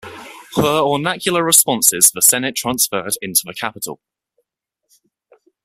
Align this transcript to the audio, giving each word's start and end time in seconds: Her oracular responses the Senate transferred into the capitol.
Her 0.55 0.79
oracular 0.79 1.43
responses 1.43 2.09
the 2.09 2.23
Senate 2.23 2.55
transferred 2.55 3.15
into 3.21 3.43
the 3.45 3.53
capitol. 3.53 4.01